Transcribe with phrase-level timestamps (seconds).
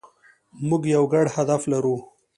[0.67, 1.95] موږ یو ګډ هدف لرو.